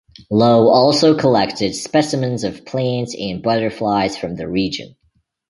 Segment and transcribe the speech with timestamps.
[0.31, 4.95] Low also collected specimens of plants and butterflies from the region.